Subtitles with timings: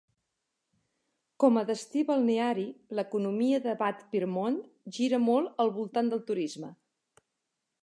[1.43, 2.63] Com a destí balneari,
[3.01, 4.59] l'economia de Bad Pyrmont
[4.99, 6.75] gira molt al voltant del turisme.